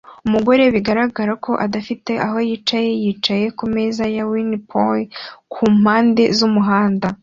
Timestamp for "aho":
2.25-2.37